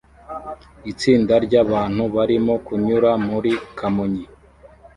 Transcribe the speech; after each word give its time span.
Itsinda 0.91 1.33
ryabantu 1.45 2.03
barimo 2.15 2.53
kunyura 2.65 3.11
muri 3.27 3.51
kanyoni 3.77 4.23